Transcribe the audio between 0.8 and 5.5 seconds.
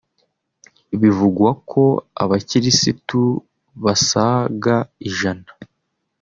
Bivugwa ko abakirisitu basaga ijana